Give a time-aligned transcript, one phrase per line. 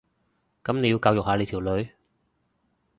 [0.63, 1.89] 噉你要教育下你條女